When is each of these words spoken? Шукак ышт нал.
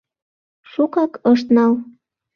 Шукак 0.71 1.13
ышт 1.31 1.45
нал. 1.55 1.73